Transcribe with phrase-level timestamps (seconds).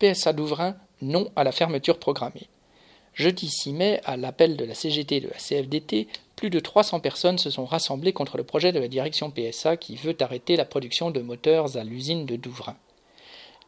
[0.00, 2.48] PSA Douvrin, non à la fermeture programmée.
[3.12, 7.00] Jeudi 6 mai, à l'appel de la CGT et de la CFDT, plus de 300
[7.00, 10.64] personnes se sont rassemblées contre le projet de la direction PSA qui veut arrêter la
[10.64, 12.76] production de moteurs à l'usine de Douvrin.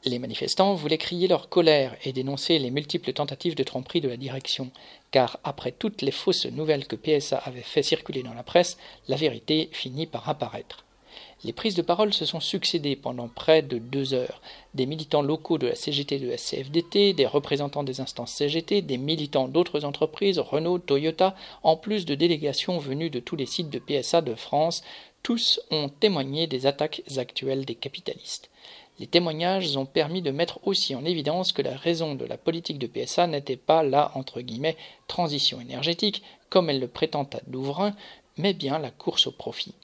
[0.06, 4.16] Les manifestants voulaient crier leur colère et dénoncer les multiples tentatives de tromperie de la
[4.16, 4.70] direction,
[5.10, 9.16] car après toutes les fausses nouvelles que PSA avait fait circuler dans la presse, la
[9.16, 10.86] vérité finit par apparaître.
[11.45, 14.41] Les prises de parole se sont succédées pendant près de deux heures.
[14.74, 18.96] Des militants locaux de la CGT de la CFDT, des représentants des instances CGT, des
[18.96, 21.34] militants d'autres entreprises, Renault, Toyota,
[21.65, 24.84] en plus de délégations venues de tous les sites de PSA de France,
[25.24, 28.48] tous ont témoigné des attaques actuelles des capitalistes.
[29.01, 32.79] Les témoignages ont permis de mettre aussi en évidence que la raison de la politique
[32.79, 34.12] de PSA n'était pas la
[35.09, 37.96] transition énergétique, comme elle le prétend à Douvrin,
[38.37, 39.74] mais bien la course au profit.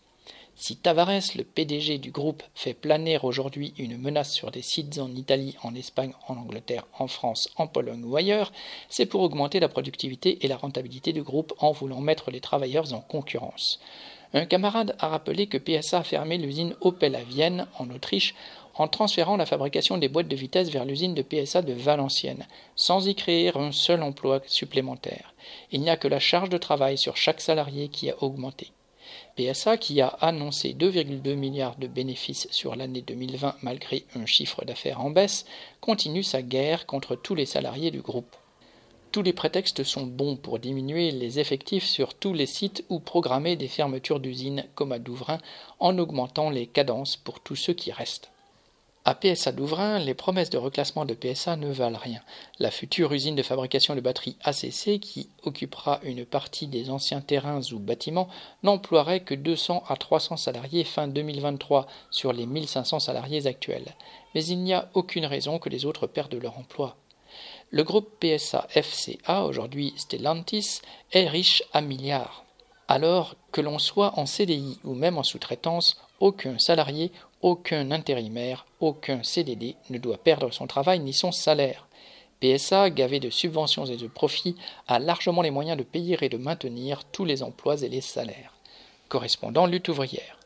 [0.61, 5.15] Si Tavares, le PDG du groupe, fait planer aujourd'hui une menace sur des sites en
[5.15, 8.51] Italie, en Espagne, en Angleterre, en France, en Pologne ou ailleurs,
[8.89, 12.93] c'est pour augmenter la productivité et la rentabilité du groupe en voulant mettre les travailleurs
[12.93, 13.79] en concurrence.
[14.35, 18.35] Un camarade a rappelé que PSA a fermé l'usine Opel à Vienne, en Autriche,
[18.75, 23.07] en transférant la fabrication des boîtes de vitesse vers l'usine de PSA de Valenciennes, sans
[23.07, 25.35] y créer un seul emploi supplémentaire.
[25.71, 28.73] Il n'y a que la charge de travail sur chaque salarié qui a augmenté.
[29.37, 35.01] PSA, qui a annoncé 2,2 milliards de bénéfices sur l'année 2020 malgré un chiffre d'affaires
[35.01, 35.47] en baisse,
[35.81, 38.37] continue sa guerre contre tous les salariés du groupe.
[39.11, 43.57] Tous les prétextes sont bons pour diminuer les effectifs sur tous les sites ou programmer
[43.57, 45.39] des fermetures d'usines comme à Douvrin
[45.81, 48.31] en augmentant les cadences pour tous ceux qui restent.
[49.09, 52.21] À PSA Douvrin, les promesses de reclassement de PSA ne valent rien.
[52.59, 57.63] La future usine de fabrication de batteries ACC, qui occupera une partie des anciens terrains
[57.73, 58.29] ou bâtiments,
[58.63, 63.97] n'emploierait que 200 à 300 salariés fin 2023 sur les 1500 salariés actuels.
[64.35, 66.95] Mais il n'y a aucune raison que les autres perdent leur emploi.
[67.71, 72.45] Le groupe PSA FCA, aujourd'hui Stellantis, est riche à milliards.
[72.89, 79.23] Alors que l'on soit en CDI ou même en sous-traitance, aucun salarié aucun intérimaire, aucun
[79.23, 81.87] CDD ne doit perdre son travail ni son salaire.
[82.41, 86.37] PSA, gavé de subventions et de profits, a largement les moyens de payer et de
[86.37, 88.55] maintenir tous les emplois et les salaires.
[89.09, 90.38] Correspondant lutte ouvrière.